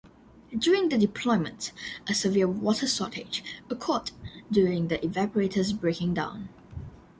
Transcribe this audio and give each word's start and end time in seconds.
During 0.57 0.89
the 0.89 0.97
deployment, 0.97 1.73
a 2.09 2.15
severe 2.15 2.47
water 2.47 2.87
shortage 2.87 3.43
occurred 3.69 4.09
due 4.51 4.87
to 4.87 4.97
evaporators 4.97 5.79
breaking 5.79 6.15
down. 6.15 6.49